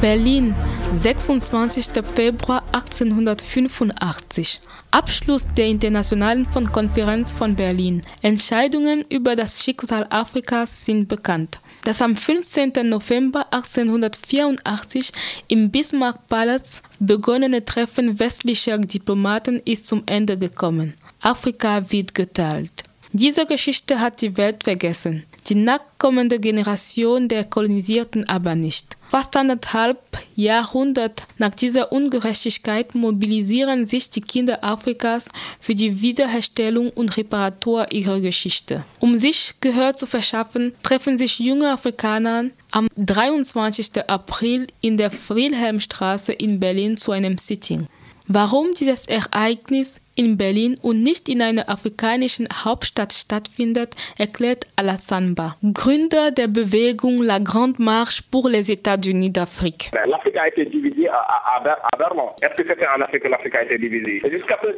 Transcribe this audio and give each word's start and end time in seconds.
Berlin, 0.00 0.54
26. 0.94 1.90
Februar 2.14 2.62
1885. 2.72 4.60
Abschluss 4.92 5.46
der 5.58 5.66
Internationalen 5.66 6.48
Konferenz 6.72 7.34
von 7.34 7.54
Berlin. 7.54 8.00
Entscheidungen 8.22 9.04
über 9.10 9.36
das 9.36 9.62
Schicksal 9.62 10.06
Afrikas 10.08 10.86
sind 10.86 11.06
bekannt. 11.08 11.60
Das 11.84 12.00
am 12.00 12.16
15. 12.16 12.72
November 12.84 13.52
1884 13.52 15.12
im 15.48 15.70
Bismarck-Palast 15.70 16.82
begonnene 16.98 17.62
Treffen 17.66 18.18
westlicher 18.18 18.78
Diplomaten 18.78 19.60
ist 19.66 19.86
zum 19.86 20.02
Ende 20.06 20.38
gekommen. 20.38 20.94
Afrika 21.20 21.90
wird 21.90 22.14
geteilt. 22.14 22.84
Diese 23.12 23.44
Geschichte 23.44 24.00
hat 24.00 24.22
die 24.22 24.38
Welt 24.38 24.64
vergessen 24.64 25.24
die 25.48 25.54
nachkommende 25.54 26.38
Generation 26.38 27.26
der 27.28 27.44
Kolonisierten 27.44 28.28
aber 28.28 28.54
nicht. 28.54 28.96
Fast 29.10 29.36
anderthalb 29.36 29.98
Jahrhundert 30.36 31.24
nach 31.36 31.52
dieser 31.52 31.90
Ungerechtigkeit 31.90 32.94
mobilisieren 32.94 33.84
sich 33.84 34.08
die 34.10 34.20
Kinder 34.20 34.62
Afrikas 34.62 35.28
für 35.58 35.74
die 35.74 36.00
Wiederherstellung 36.00 36.90
und 36.90 37.16
Reparatur 37.16 37.90
ihrer 37.90 38.20
Geschichte. 38.20 38.84
Um 39.00 39.16
sich 39.16 39.54
Gehör 39.60 39.96
zu 39.96 40.06
verschaffen, 40.06 40.74
treffen 40.84 41.18
sich 41.18 41.40
junge 41.40 41.72
Afrikaner 41.72 42.44
am 42.70 42.86
23. 42.94 44.08
April 44.08 44.68
in 44.80 44.96
der 44.96 45.10
Wilhelmstraße 45.28 46.32
in 46.32 46.60
Berlin 46.60 46.96
zu 46.96 47.10
einem 47.10 47.36
Sitting. 47.36 47.88
Warum 48.28 48.74
dieses 48.78 49.06
Ereignis 49.06 50.00
in 50.20 50.36
Berlin 50.36 50.76
und 50.82 51.02
nicht 51.02 51.30
in 51.30 51.40
einer 51.40 51.70
afrikanischen 51.70 52.46
Hauptstadt 52.64 53.14
stattfindet, 53.14 53.96
erklärt 54.18 54.66
Alassane 54.76 55.34
Gründer 55.72 56.30
der 56.30 56.48
Bewegung 56.48 57.22
La 57.22 57.38
Grande 57.38 57.82
Marche 57.82 58.22
pour 58.30 58.50
les 58.50 58.68
États-Unis 58.68 59.30
d'Afrique. 59.30 59.90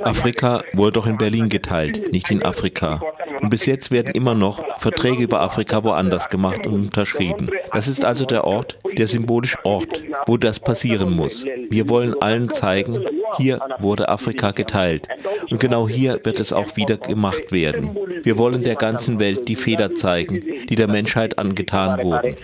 Afrika 0.05 0.63
wurde 0.75 0.93
doch 0.93 1.07
in 1.07 1.19
Berlin 1.19 1.49
geteilt, 1.49 2.13
nicht 2.13 2.31
in 2.31 2.45
Afrika. 2.45 3.01
Und 3.41 3.51
bis 3.51 3.67
jetzt 3.67 3.91
werden 3.91 4.15
immer 4.15 4.35
noch 4.35 4.63
Verträge 4.79 5.25
über 5.25 5.41
Afrika 5.41 5.83
woanders 5.83 6.29
gemacht 6.29 6.67
und 6.67 6.75
unterschrieben. 6.75 7.51
Das 7.73 7.89
ist 7.89 8.05
also 8.05 8.25
der 8.25 8.45
Ort, 8.45 8.79
der 8.97 9.09
symbolische 9.09 9.59
Ort, 9.65 10.05
wo 10.27 10.37
das 10.37 10.61
passieren 10.61 11.17
muss. 11.17 11.45
Wir 11.71 11.89
wollen 11.89 12.15
allen 12.21 12.49
zeigen, 12.49 13.05
hier 13.37 13.61
wurde 13.79 14.09
Afrika 14.09 14.51
geteilt. 14.51 15.09
Und 15.51 15.61
genau 15.61 15.89
hier 15.89 16.21
wird 16.25 16.41
es 16.41 16.53
auch 16.53 16.77
wieder 16.77 16.97
gemacht 16.97 17.53
werden. 17.53 17.97
Wir 18.23 18.39
wollen 18.39 18.63
der 18.63 18.77
ganzen 18.77 19.21
Welt 19.21 19.49
die 19.49 19.57
Fehler 19.57 19.95
zeigen, 19.95 20.41
die 20.69 20.75
der 20.75 20.89
Menschheit 20.89 21.39
angetan 21.39 22.03
wurden. 22.03 22.37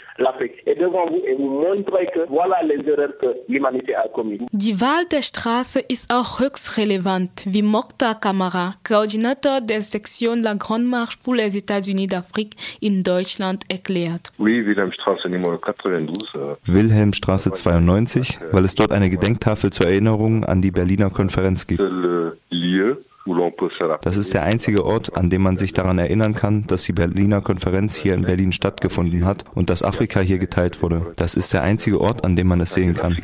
Die 4.51 4.81
Wahl 4.81 5.05
der 5.11 5.23
Straße 5.23 5.81
ist 5.81 6.13
auch 6.13 6.41
höchst 6.41 6.77
relevant, 6.77 7.31
wie 7.47 7.63
Mokhtar 7.63 8.19
Kamara, 8.19 8.75
Koordinator 8.87 9.61
der 9.61 9.81
Sektion 9.81 10.43
La 10.43 10.55
Grande 10.55 10.89
Marche 10.89 11.19
pour 11.23 11.35
les 11.35 11.57
États-Unis 11.57 12.09
d'Afrique 12.09 12.57
in 12.81 13.03
Deutschland, 13.03 13.65
erklärt. 13.69 14.33
Wilhelmstraße 14.39 15.29
Wilhelmstraße 16.65 17.53
92, 17.53 18.39
weil 18.53 18.65
es 18.65 18.75
dort 18.75 18.93
eine 18.93 19.11
Gedenktafel 19.11 19.73
zur 19.73 19.87
Erinnerung 19.87 20.45
an 20.45 20.63
die 20.63 20.71
Berliner 20.71 21.11
Konferenz 21.11 21.67
gibt. 21.67 21.83
Das 24.03 24.17
ist 24.17 24.35
der 24.35 24.43
einzige 24.43 24.85
Ort, 24.85 25.17
an 25.17 25.31
dem 25.31 25.43
man 25.43 25.57
sich 25.57 25.73
daran 25.73 25.99
erinnern 25.99 26.35
kann, 26.35 26.67
dass 26.67 26.85
die 26.85 26.93
Berliner 26.93 27.41
Konferenz 27.41 27.97
hier 27.97 28.15
in 28.15 28.23
Berlin 28.23 28.53
stattgefunden 28.53 29.25
hat 29.25 29.45
und 29.55 29.71
dass 29.71 29.83
Afrika 29.83 30.21
hier 30.21 30.39
geteilt 30.39 30.83
wurde. 30.83 31.13
Das 31.17 31.35
ist 31.35 31.53
der 31.53 31.63
einzige 31.63 32.01
Ort, 32.01 32.25
an 32.25 32.37
dem 32.37 32.49
man 32.49 32.61
es 32.61 32.75
sehen 32.75 32.95
kann. 32.95 33.17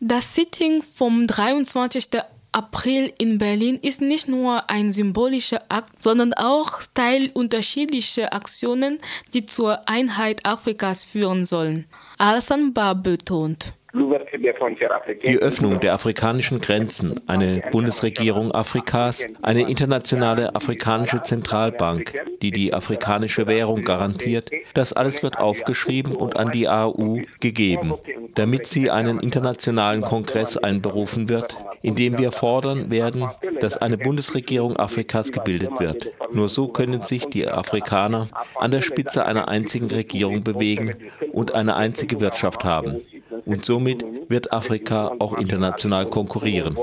Das 0.00 0.34
Sitting 0.34 0.82
vom 0.82 1.26
23. 1.26 2.08
April 2.52 3.12
in 3.18 3.38
Berlin 3.38 3.80
ist 3.82 4.00
nicht 4.00 4.28
nur 4.28 4.70
ein 4.70 4.92
symbolischer 4.92 5.62
Akt, 5.68 6.00
sondern 6.00 6.32
auch 6.34 6.82
Teil 6.94 7.30
unterschiedlicher 7.34 8.32
Aktionen, 8.32 9.00
die 9.34 9.44
zur 9.44 9.88
Einheit 9.88 10.46
Afrikas 10.46 11.04
führen 11.04 11.44
sollen. 11.44 11.86
Al-Sanbar 12.18 12.94
betont. 12.94 13.74
Die 13.96 15.38
Öffnung 15.38 15.78
der 15.78 15.94
afrikanischen 15.94 16.60
Grenzen, 16.60 17.20
eine 17.28 17.62
Bundesregierung 17.70 18.50
Afrikas, 18.50 19.24
eine 19.42 19.68
internationale 19.70 20.52
afrikanische 20.56 21.22
Zentralbank, 21.22 22.12
die 22.42 22.50
die 22.50 22.74
afrikanische 22.74 23.46
Währung 23.46 23.84
garantiert, 23.84 24.50
das 24.74 24.92
alles 24.94 25.22
wird 25.22 25.38
aufgeschrieben 25.38 26.16
und 26.16 26.36
an 26.36 26.50
die 26.50 26.68
AU 26.68 27.20
gegeben, 27.38 27.94
damit 28.34 28.66
sie 28.66 28.90
einen 28.90 29.20
internationalen 29.20 30.02
Kongress 30.02 30.56
einberufen 30.56 31.28
wird, 31.28 31.56
in 31.82 31.94
dem 31.94 32.18
wir 32.18 32.32
fordern 32.32 32.90
werden, 32.90 33.28
dass 33.60 33.76
eine 33.76 33.96
Bundesregierung 33.96 34.76
Afrikas 34.76 35.30
gebildet 35.30 35.78
wird. 35.78 36.10
Nur 36.32 36.48
so 36.48 36.66
können 36.66 37.00
sich 37.00 37.26
die 37.26 37.46
Afrikaner 37.46 38.26
an 38.56 38.72
der 38.72 38.80
Spitze 38.80 39.24
einer 39.24 39.46
einzigen 39.46 39.88
Regierung 39.88 40.42
bewegen 40.42 40.96
und 41.32 41.54
eine 41.54 41.76
einzige 41.76 42.18
Wirtschaft 42.20 42.64
haben 42.64 43.00
und 43.46 43.64
somit 43.64 44.04
wird 44.28 44.52
Afrika 44.52 45.12
auch 45.18 45.36
international 45.38 46.06
konkurrieren. 46.06 46.76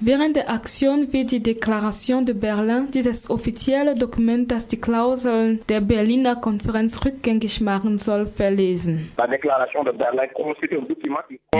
Während 0.00 0.36
der 0.36 0.50
Aktion 0.50 1.12
wird 1.12 1.30
die 1.30 1.42
Deklaration 1.42 2.24
de 2.26 2.34
Berlin, 2.34 2.88
dieses 2.92 3.28
offizielle 3.30 3.94
Dokument, 3.94 4.50
das 4.50 4.68
die 4.68 4.80
Klauseln 4.80 5.60
der 5.68 5.80
Berliner 5.80 6.36
Konferenz 6.36 7.04
rückgängig 7.04 7.60
machen 7.60 7.98
soll, 7.98 8.26
verlesen. 8.26 9.12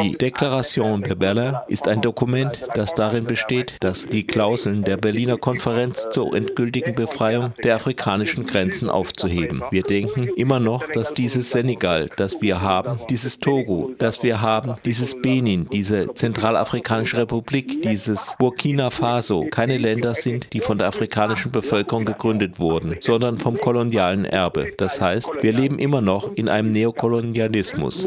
Die 0.03 0.17
Deklaration 0.19 1.03
de 1.03 1.15
Berlin 1.15 1.55
ist 1.69 1.89
ein 1.89 2.01
Dokument, 2.01 2.67
das 2.75 2.95
darin 2.95 3.25
besteht, 3.25 3.77
dass 3.81 4.07
die 4.07 4.27
Klauseln 4.27 4.83
der 4.83 4.97
Berliner 4.97 5.37
Konferenz 5.37 6.09
zur 6.11 6.35
endgültigen 6.35 6.95
Befreiung 6.95 7.53
der 7.63 7.77
afrikanischen 7.77 8.47
Grenzen 8.47 8.91
aufzuheben. 8.91 9.63
Wir 9.71 9.83
denken 9.83 10.29
immer 10.37 10.61
noch, 10.61 10.87
dass 10.89 11.15
dieses 11.15 11.51
Senegal, 11.51 12.09
das 12.17 12.41
wir 12.41 12.61
haben, 12.61 12.99
dieses 13.11 13.39
Togo, 13.39 13.93
das 13.99 14.23
wir 14.23 14.41
haben, 14.41 14.75
dieses 14.85 15.21
Benin, 15.21 15.69
diese 15.71 16.13
Zentralafrikanische 16.15 17.19
Republik, 17.19 17.34
dieses 17.43 18.37
Burkina 18.39 18.91
Faso 18.91 19.47
keine 19.51 19.79
Länder 19.79 20.15
sind, 20.15 20.53
die 20.53 20.61
von 20.61 20.79
der 20.79 20.89
afrikanischen 20.89 21.51
Bevölkerung 21.51 22.05
gegründet 22.05 22.59
wurden, 22.59 22.97
sondern 23.01 23.39
vom 23.39 23.57
kolonialen 23.59 24.25
Erbe. 24.25 24.73
Das 24.79 25.01
heißt, 25.01 25.31
wir 25.41 25.53
leben 25.53 25.79
immer 25.79 26.01
noch 26.01 26.35
in 26.37 26.49
einem 26.49 26.73
Neokolonialismus. 26.73 28.07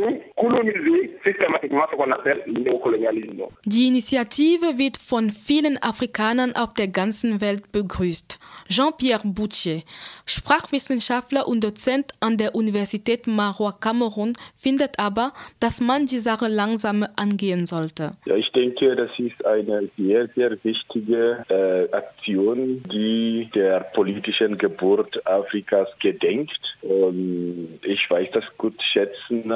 Die 3.65 3.88
Initiative 3.88 4.77
wird 4.77 4.97
von 4.97 5.29
vielen 5.29 5.77
Afrikanern 5.81 6.53
auf 6.55 6.73
der 6.73 6.88
ganzen 6.88 7.41
Welt 7.41 7.71
begrüßt. 7.71 8.39
Jean-Pierre 8.69 9.21
Boutier, 9.25 9.81
Sprachwissenschaftler 10.25 11.47
und 11.47 11.63
Dozent 11.63 12.11
an 12.19 12.37
der 12.37 12.55
Universität 12.55 13.27
Marois 13.27 13.79
Kamerun, 13.79 14.33
findet 14.57 14.99
aber, 14.99 15.33
dass 15.59 15.79
man 15.79 16.05
die 16.05 16.19
Sache 16.19 16.47
langsam 16.47 17.05
angehen 17.16 17.66
sollte. 17.66 18.11
Ja, 18.25 18.35
ich 18.35 18.51
denke, 18.51 18.95
das 18.95 19.11
ist 19.17 19.45
eine 19.45 19.89
sehr, 19.97 20.27
sehr 20.35 20.57
wichtige 20.63 21.45
äh, 21.49 21.95
Aktion, 21.95 22.83
die 22.91 23.49
der 23.53 23.81
politischen 23.93 24.57
Geburt 24.57 25.25
Afrikas 25.25 25.87
gedenkt. 25.99 26.59
Und 26.81 27.79
ich 27.83 28.09
weiß 28.09 28.29
das 28.33 28.43
gut 28.57 28.81
schätzen 28.81 29.51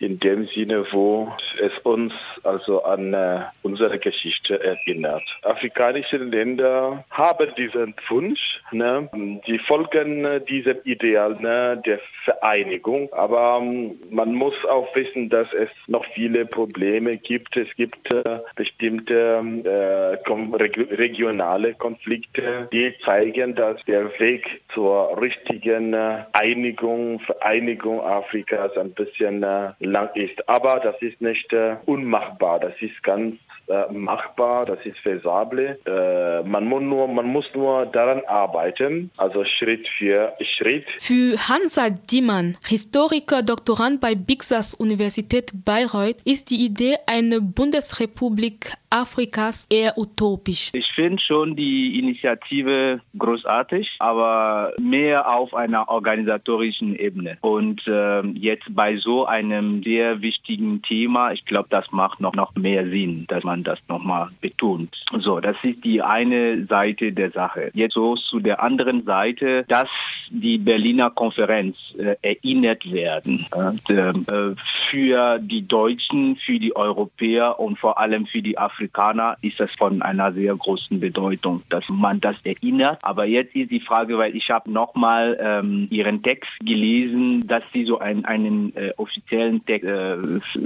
in 0.00 0.18
dem 0.18 0.46
Sinne, 0.48 0.84
wo 0.92 1.32
es 1.60 1.72
uns 1.82 2.12
also 2.42 2.82
an 2.84 3.14
äh, 3.14 3.40
unsere 3.62 3.98
Geschichte 3.98 4.62
erinnert. 4.62 5.22
Afrikanische 5.42 6.16
Länder 6.18 7.04
haben 7.10 7.54
diesen 7.56 7.94
Wunsch, 8.08 8.60
ne? 8.72 9.08
die 9.46 9.58
folgen 9.58 10.24
äh, 10.24 10.40
diesem 10.40 10.78
Ideal 10.84 11.36
ne? 11.40 11.80
der 11.84 12.00
Vereinigung, 12.24 13.12
aber 13.12 13.60
ähm, 13.62 13.98
man 14.10 14.34
muss 14.34 14.54
auch 14.68 14.94
wissen, 14.94 15.28
dass 15.28 15.52
es 15.52 15.70
noch 15.86 16.04
viele 16.14 16.46
Probleme 16.46 17.16
gibt. 17.16 17.56
Es 17.56 17.74
gibt 17.76 18.10
äh, 18.10 18.40
bestimmte 18.56 19.42
äh, 19.64 20.94
regionale 20.94 21.74
Konflikte, 21.74 22.68
die 22.72 22.94
zeigen, 23.04 23.54
dass 23.54 23.82
der 23.84 24.18
Weg 24.18 24.62
zur 24.74 25.20
richtigen 25.20 25.94
äh, 25.94 26.24
Einigung, 26.32 27.20
Vereinigung 27.20 28.00
Afrikas 28.00 28.76
ein 28.76 28.92
bisschen 28.92 29.42
äh, 29.42 29.72
lang 29.80 30.10
ist. 30.14 30.48
Aber 30.48 30.80
das 30.80 31.00
ist 31.00 31.20
nicht 31.20 31.39
äh, 31.52 31.76
unmachbar. 31.86 32.60
Das 32.60 32.74
ist 32.80 33.02
ganz 33.02 33.36
äh, 33.70 33.92
machbar, 33.92 34.64
das 34.64 34.78
ist 34.84 34.98
feasible. 34.98 35.78
Äh, 35.86 36.48
man, 36.48 36.64
muss 36.66 36.82
nur, 36.82 37.08
man 37.08 37.26
muss 37.26 37.46
nur 37.54 37.86
daran 37.86 38.22
arbeiten, 38.26 39.10
also 39.16 39.44
Schritt 39.44 39.88
für 39.96 40.32
Schritt. 40.40 40.84
Für 40.98 41.36
Hansa 41.48 41.90
Diemann, 41.90 42.56
Historiker, 42.68 43.42
Doktorand 43.42 44.00
bei 44.00 44.14
Bixas 44.14 44.74
Universität 44.74 45.52
Bayreuth, 45.64 46.22
ist 46.24 46.50
die 46.50 46.64
Idee, 46.64 46.96
eine 47.06 47.40
Bundesrepublik 47.40 48.72
Afrikas 48.90 49.66
eher 49.70 49.96
utopisch? 49.96 50.70
Ich 50.72 50.86
finde 50.94 51.22
schon 51.22 51.54
die 51.54 51.98
Initiative 51.98 53.00
großartig, 53.16 53.88
aber 54.00 54.72
mehr 54.80 55.32
auf 55.32 55.54
einer 55.54 55.88
organisatorischen 55.88 56.96
Ebene. 56.96 57.38
Und 57.40 57.86
äh, 57.86 58.22
jetzt 58.30 58.66
bei 58.70 58.96
so 58.96 59.26
einem 59.26 59.82
sehr 59.82 60.20
wichtigen 60.20 60.82
Thema, 60.82 61.32
ich 61.32 61.44
glaube, 61.44 61.68
das 61.70 61.86
macht 61.92 62.20
noch, 62.20 62.34
noch 62.34 62.54
mehr 62.56 62.84
Sinn, 62.88 63.26
dass 63.28 63.44
man 63.44 63.59
das 63.64 63.78
nochmal 63.88 64.28
betont. 64.40 64.96
So, 65.18 65.40
das 65.40 65.56
ist 65.62 65.84
die 65.84 66.02
eine 66.02 66.66
Seite 66.66 67.12
der 67.12 67.30
Sache. 67.30 67.70
Jetzt 67.74 67.94
so 67.94 68.16
zu 68.16 68.40
der 68.40 68.62
anderen 68.62 69.04
Seite, 69.04 69.64
dass 69.68 69.88
die 70.30 70.58
Berliner 70.58 71.10
Konferenz 71.10 71.76
äh, 71.98 72.16
erinnert 72.22 72.90
werden. 72.90 73.46
Äh, 73.88 74.54
für 74.90 75.38
die 75.38 75.66
Deutschen, 75.66 76.36
für 76.36 76.58
die 76.58 76.74
Europäer 76.74 77.58
und 77.58 77.78
vor 77.78 77.98
allem 77.98 78.26
für 78.26 78.42
die 78.42 78.58
Afrikaner 78.58 79.36
ist 79.42 79.60
das 79.60 79.70
von 79.76 80.02
einer 80.02 80.32
sehr 80.32 80.54
großen 80.54 81.00
Bedeutung, 81.00 81.62
dass 81.68 81.84
man 81.88 82.20
das 82.20 82.36
erinnert. 82.44 82.98
Aber 83.02 83.24
jetzt 83.24 83.54
ist 83.54 83.70
die 83.70 83.80
Frage, 83.80 84.18
weil 84.18 84.36
ich 84.36 84.50
habe 84.50 84.70
nochmal 84.70 85.38
ähm, 85.40 85.88
Ihren 85.90 86.22
Text 86.22 86.50
gelesen, 86.60 87.46
dass 87.46 87.62
Sie 87.72 87.84
so 87.84 87.98
ein, 87.98 88.24
einen 88.24 88.74
äh, 88.76 88.92
offiziellen 88.96 89.64
Text 89.64 89.88
äh, 89.88 90.16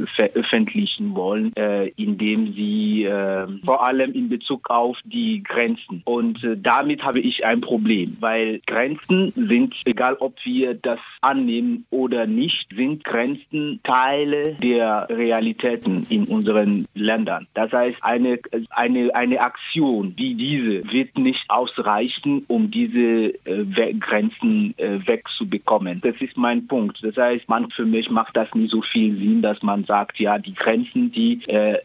veröffentlichen 0.06 1.14
wollen, 1.14 1.54
äh, 1.56 1.88
indem 1.96 2.52
Sie 2.52 2.73
äh, 3.04 3.46
vor 3.64 3.84
allem 3.84 4.12
in 4.12 4.28
Bezug 4.28 4.70
auf 4.70 4.98
die 5.04 5.42
Grenzen. 5.42 6.02
Und 6.04 6.42
äh, 6.44 6.56
damit 6.56 7.02
habe 7.02 7.20
ich 7.20 7.44
ein 7.44 7.60
Problem, 7.60 8.16
weil 8.20 8.60
Grenzen 8.66 9.32
sind, 9.34 9.74
egal 9.84 10.16
ob 10.20 10.34
wir 10.44 10.74
das 10.74 11.00
annehmen 11.20 11.86
oder 11.90 12.26
nicht, 12.26 12.68
sind 12.74 13.04
Grenzen 13.04 13.80
Teile 13.84 14.54
der 14.62 15.06
Realitäten 15.10 16.06
in 16.08 16.24
unseren 16.24 16.86
Ländern. 16.94 17.46
Das 17.54 17.72
heißt, 17.72 17.98
eine, 18.02 18.38
eine, 18.70 19.14
eine 19.14 19.40
Aktion 19.40 20.14
wie 20.16 20.34
diese 20.34 20.90
wird 20.90 21.16
nicht 21.18 21.44
ausreichen, 21.48 22.44
um 22.48 22.70
diese 22.70 23.34
äh, 23.44 23.94
Grenzen 23.98 24.74
äh, 24.78 24.98
wegzubekommen. 25.06 26.00
Das 26.02 26.14
ist 26.20 26.36
mein 26.36 26.66
Punkt. 26.66 26.98
Das 27.02 27.16
heißt, 27.16 27.48
man, 27.48 27.70
für 27.70 27.84
mich 27.84 28.10
macht 28.10 28.36
das 28.36 28.52
nicht 28.54 28.70
so 28.70 28.82
viel 28.82 29.16
Sinn, 29.16 29.42
dass 29.42 29.62
man 29.62 29.84
sagt, 29.84 30.18
ja, 30.18 30.38
die 30.38 30.54
Grenzen, 30.54 31.12
die 31.12 31.40
äh, 31.46 31.78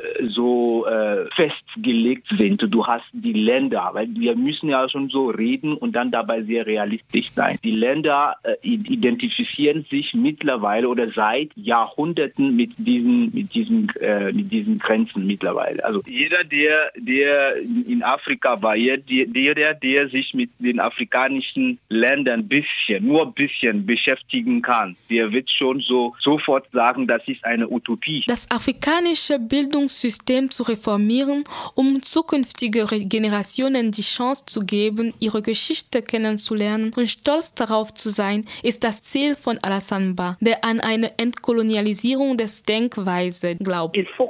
so 0.80 0.86
äh, 0.88 1.26
festgelegt 1.36 2.28
sind, 2.38 2.62
du 2.62 2.86
hast 2.86 3.06
die 3.14 3.34
Länder, 3.34 3.90
weil 3.94 4.08
wir 4.14 4.36
müssen 4.36 4.70
ja 4.70 4.88
schon 4.90 5.10
so 5.10 5.28
reden 5.30 5.74
und 5.74 5.94
dann 5.94 6.12
dabei 6.12 6.44
sehr 6.44 6.66
realistisch 6.66 7.32
sein. 7.32 7.58
Die 7.64 7.72
Länder 7.72 8.36
äh, 8.44 8.56
identifizieren 8.64 9.86
sich 9.90 10.14
mittlerweile 10.14 10.88
oder 10.88 11.12
seit 11.12 11.50
Jahrhunderten 11.56 12.56
mit 12.56 12.72
diesen, 12.78 13.34
mit 13.34 13.54
diesen, 13.54 13.90
äh, 14.00 14.32
mit 14.32 14.52
diesen 14.52 14.80
Grenzen 14.80 15.26
mittlerweile. 15.26 15.84
Also 15.84 16.02
jeder, 16.08 16.44
der, 16.44 16.92
der 16.98 17.58
in 17.58 18.04
Afrika 18.04 18.62
war, 18.62 18.76
der, 18.76 18.98
der, 18.98 19.74
der 19.74 20.10
sich 20.10 20.34
mit 20.34 20.50
den 20.60 20.80
afrikanischen 20.80 21.80
Ländern 21.90 22.42
ein 22.42 22.48
bisschen, 22.48 23.06
nur 23.06 23.28
ein 23.28 23.34
bisschen 23.34 23.86
beschäftigen 23.86 24.62
kann, 24.62 24.96
der 25.10 25.32
wird 25.32 25.50
schon 25.50 25.82
so 25.82 26.14
sofort 26.20 26.70
sagen, 26.72 27.08
das 27.08 27.22
ist 27.28 27.44
eine 27.44 27.68
Utopie. 27.70 28.24
Das 28.28 28.50
afrikanische 28.52 29.40
Bildungssystem 29.40 30.50
zu 30.50 30.69
reformieren, 30.70 31.44
um 31.76 32.02
zukünftige 32.02 32.86
Generationen 32.88 33.92
die 33.92 34.02
Chance 34.02 34.46
zu 34.46 34.62
geben, 34.62 35.14
ihre 35.20 35.42
Geschichte 35.42 36.02
kennenzulernen 36.02 36.92
und 36.96 37.10
stolz 37.10 37.54
darauf 37.54 37.94
zu 37.94 38.10
sein, 38.10 38.46
ist 38.64 38.84
das 38.84 39.02
Ziel 39.04 39.36
von 39.36 39.58
Alassane 39.62 40.14
Ba, 40.14 40.38
der 40.40 40.64
an 40.64 40.80
eine 40.80 41.18
Entkolonialisierung 41.18 42.38
des 42.38 42.64
Denkweise 42.64 43.56
glaubt. 43.58 43.98
Il 43.98 44.08
faut 44.16 44.30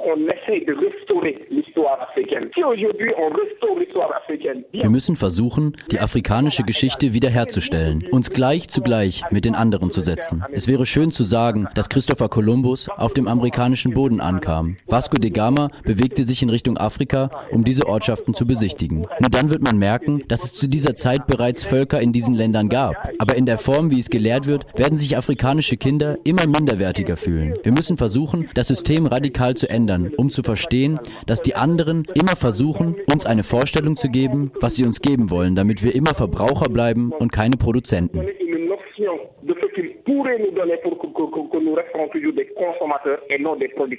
africaine. 2.20 2.50
Si 2.54 2.64
aujourd'hui 2.64 3.12
on 3.16 3.32
restaure 3.32 3.78
l'histoire 3.78 4.14
africaine, 4.14 4.64
wir 4.72 4.90
müssen 4.90 5.16
versuchen, 5.16 5.76
die 5.90 6.00
afrikanische 6.00 6.62
Geschichte 6.62 7.12
wiederherzustellen, 7.12 8.04
uns 8.10 8.30
gleich 8.30 8.68
zu 8.68 8.82
gleich 8.82 9.22
mit 9.30 9.44
den 9.44 9.54
anderen 9.54 9.90
zu 9.90 10.02
setzen. 10.02 10.44
Es 10.52 10.68
wäre 10.68 10.86
schön 10.86 11.10
zu 11.10 11.24
sagen, 11.24 11.68
dass 11.74 11.88
Christopher 11.88 12.28
Columbus 12.28 12.88
auf 12.88 13.14
dem 13.14 13.28
amerikanischen 13.28 13.92
Boden 13.94 14.20
ankam. 14.20 14.76
Vasco 14.86 15.16
de 15.16 15.30
Gama 15.30 15.70
bewegte 15.84 16.24
sich 16.24 16.42
in 16.42 16.50
Richtung 16.50 16.76
Afrika, 16.76 17.30
um 17.50 17.64
diese 17.64 17.86
Ortschaften 17.86 18.34
zu 18.34 18.46
besichtigen. 18.46 19.06
Nur 19.20 19.30
dann 19.30 19.50
wird 19.50 19.62
man 19.62 19.78
merken, 19.78 20.22
dass 20.28 20.44
es 20.44 20.54
zu 20.54 20.68
dieser 20.68 20.96
Zeit 20.96 21.26
bereits 21.26 21.64
Völker 21.64 22.00
in 22.00 22.12
diesen 22.12 22.34
Ländern 22.34 22.68
gab. 22.68 23.10
Aber 23.18 23.36
in 23.36 23.46
der 23.46 23.58
Form, 23.58 23.90
wie 23.90 23.98
es 23.98 24.10
gelehrt 24.10 24.46
wird, 24.46 24.66
werden 24.78 24.98
sich 24.98 25.16
afrikanische 25.16 25.76
Kinder 25.76 26.18
immer 26.24 26.46
minderwertiger 26.46 27.16
fühlen. 27.16 27.54
Wir 27.62 27.72
müssen 27.72 27.96
versuchen, 27.96 28.48
das 28.54 28.68
System 28.68 29.06
radikal 29.06 29.56
zu 29.56 29.68
ändern, 29.68 30.12
um 30.16 30.30
zu 30.30 30.42
verstehen, 30.42 30.98
dass 31.26 31.42
die 31.42 31.54
anderen 31.54 32.06
immer 32.14 32.36
versuchen, 32.36 32.96
uns 33.12 33.26
eine 33.26 33.42
Vorstellung 33.42 33.96
zu 33.96 34.08
geben, 34.08 34.52
was 34.60 34.76
sie 34.76 34.84
uns 34.84 35.00
geben 35.00 35.30
wollen, 35.30 35.54
damit 35.54 35.82
wir 35.82 35.94
immer 35.94 36.14
Verbraucher 36.14 36.68
bleiben 36.70 37.12
und 37.12 37.32
keine 37.32 37.56
Produzenten. 37.56 38.20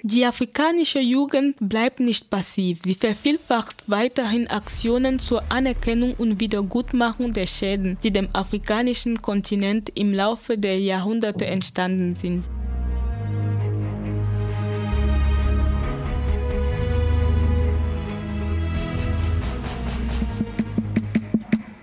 Die 0.03 0.25
afrikanische 0.25 0.99
Jugend 0.99 1.55
bleibt 1.59 1.99
nicht 1.99 2.29
passiv. 2.29 2.79
Sie 2.83 2.93
vervielfacht 2.93 3.83
weiterhin 3.87 4.47
Aktionen 4.47 5.19
zur 5.19 5.43
Anerkennung 5.49 6.13
und 6.17 6.39
Wiedergutmachung 6.39 7.33
der 7.33 7.47
Schäden, 7.47 7.97
die 8.03 8.11
dem 8.11 8.29
afrikanischen 8.33 9.21
Kontinent 9.21 9.91
im 9.97 10.13
Laufe 10.13 10.57
der 10.57 10.79
Jahrhunderte 10.79 11.45
entstanden 11.45 12.13
sind. 12.13 12.43